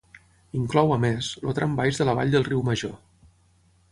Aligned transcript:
Inclou, 0.59 0.93
a 0.95 0.97
més, 1.03 1.27
el 1.43 1.53
tram 1.59 1.77
baix 1.81 2.01
de 2.01 2.09
la 2.09 2.17
vall 2.21 2.33
del 2.37 2.47
Riu 2.47 2.65
Major. 2.71 2.97